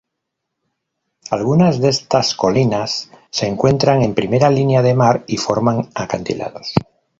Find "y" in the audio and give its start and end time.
5.27-5.37